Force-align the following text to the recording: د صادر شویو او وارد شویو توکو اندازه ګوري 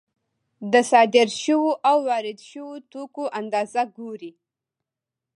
د 0.71 0.73
صادر 0.91 1.27
شویو 1.41 1.79
او 1.89 1.97
وارد 2.07 2.39
شویو 2.49 2.83
توکو 2.91 3.23
اندازه 3.39 3.81
ګوري 3.97 4.31